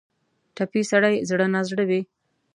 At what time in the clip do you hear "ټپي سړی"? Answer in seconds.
0.55-1.15